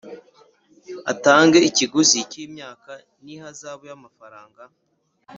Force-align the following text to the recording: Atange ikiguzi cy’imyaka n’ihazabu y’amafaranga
Atange 1.11 1.57
ikiguzi 1.69 2.19
cy’imyaka 2.31 2.91
n’ihazabu 3.23 3.83
y’amafaranga 3.89 4.61